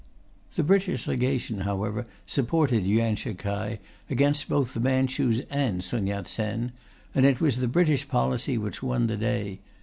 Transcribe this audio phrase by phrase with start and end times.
[0.55, 3.77] The British Legation, however, supported Yuan Shi k'ai,
[4.09, 6.71] against both the Manchus and Sun Yat Sen;
[7.13, 9.59] and it was the British policy which won the day.